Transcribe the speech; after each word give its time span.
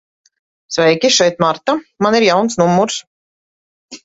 Sveiki, 0.77 1.11
šeit 1.17 1.43
Marta. 1.45 1.75
Man 2.07 2.19
ir 2.21 2.27
jauns 2.29 2.59
numurs. 2.63 2.99